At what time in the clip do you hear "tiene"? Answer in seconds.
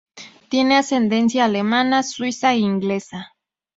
0.49-0.77